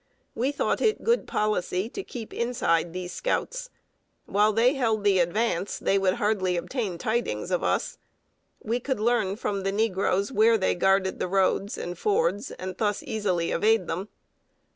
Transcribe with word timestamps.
We 0.33 0.51
thought 0.51 0.81
it 0.81 1.03
good 1.03 1.27
policy 1.27 1.87
to 1.89 2.03
keep 2.03 2.33
inside 2.33 2.91
these 2.91 3.13
scouts. 3.13 3.69
While 4.25 4.51
they 4.51 4.73
held 4.73 5.03
the 5.03 5.19
advance, 5.19 5.77
they 5.77 5.99
would 5.99 6.15
hardly 6.15 6.57
obtain 6.57 6.97
tidings 6.97 7.51
of 7.51 7.63
us. 7.63 7.99
We 8.63 8.79
could 8.79 8.99
learn 8.99 9.35
from 9.35 9.61
the 9.61 9.71
negroes 9.71 10.31
where 10.31 10.57
they 10.57 10.73
guarded 10.73 11.19
the 11.19 11.27
roads 11.27 11.77
and 11.77 11.95
fords, 11.95 12.49
and 12.49 12.75
thus 12.77 13.03
easily 13.03 13.51
evade 13.51 13.85
them. 13.85 14.07